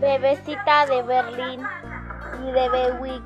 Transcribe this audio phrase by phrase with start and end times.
[0.00, 1.62] Bebecita de Berlín
[2.42, 3.22] y de Bewiki.